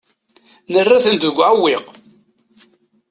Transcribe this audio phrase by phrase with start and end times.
[0.71, 1.85] Nerra-tent deg uɛewwiq.